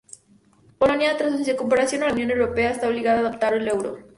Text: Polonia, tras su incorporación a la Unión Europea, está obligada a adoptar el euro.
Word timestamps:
Polonia, 0.79 1.15
tras 1.15 1.33
su 1.33 1.47
incorporación 1.47 2.01
a 2.01 2.07
la 2.07 2.13
Unión 2.13 2.31
Europea, 2.31 2.71
está 2.71 2.87
obligada 2.87 3.19
a 3.21 3.27
adoptar 3.29 3.53
el 3.53 3.67
euro. 3.67 3.99